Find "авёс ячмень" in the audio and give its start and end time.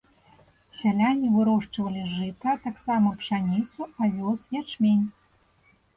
4.09-5.05